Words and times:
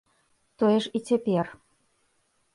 Тое 0.63 0.73
ж 0.85 0.91
і 0.99 1.03
цяпер. 1.11 1.53